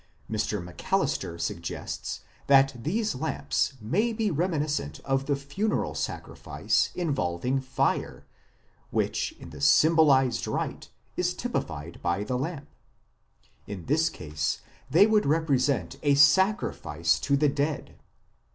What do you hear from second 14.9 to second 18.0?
would represent a sacrifice to the dead.